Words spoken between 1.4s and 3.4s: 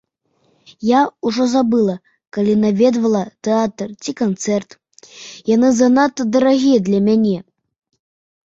забыла, калі наведвала